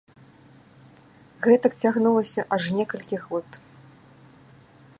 [1.47, 3.47] Гэтак цягнулася аж некалькі год.